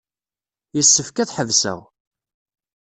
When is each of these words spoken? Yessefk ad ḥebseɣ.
Yessefk 0.75 1.17
ad 1.17 1.29
ḥebseɣ. 1.37 1.79